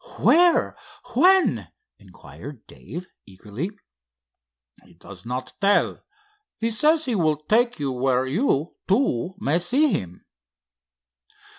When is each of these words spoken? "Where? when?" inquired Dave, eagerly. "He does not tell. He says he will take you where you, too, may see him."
"Where? 0.17 0.75
when?" 1.13 1.67
inquired 1.99 2.65
Dave, 2.65 3.05
eagerly. 3.27 3.69
"He 4.83 4.95
does 4.95 5.27
not 5.27 5.53
tell. 5.61 6.01
He 6.57 6.71
says 6.71 7.05
he 7.05 7.13
will 7.13 7.37
take 7.37 7.79
you 7.79 7.91
where 7.91 8.25
you, 8.25 8.73
too, 8.87 9.35
may 9.37 9.59
see 9.59 9.91
him." 9.91 10.25